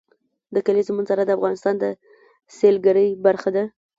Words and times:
د 0.53 0.55
کلیزو 0.65 0.91
منظره 0.97 1.23
د 1.25 1.31
افغانستان 1.37 1.75
د 1.79 1.85
سیلګرۍ 2.57 3.09
برخه 3.25 3.49
ده. 3.55 3.63